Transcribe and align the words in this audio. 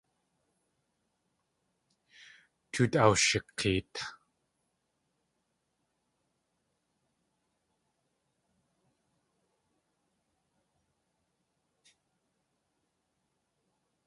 Tóo 2.71 2.87
ashik̲eet. 3.13 3.93